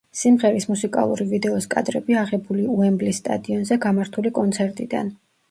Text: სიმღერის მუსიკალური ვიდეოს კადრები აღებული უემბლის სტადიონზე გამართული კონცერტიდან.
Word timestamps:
სიმღერის 0.19 0.63
მუსიკალური 0.69 1.27
ვიდეოს 1.33 1.67
კადრები 1.73 2.17
აღებული 2.23 2.65
უემბლის 2.77 3.21
სტადიონზე 3.23 3.79
გამართული 3.87 4.35
კონცერტიდან. 4.41 5.15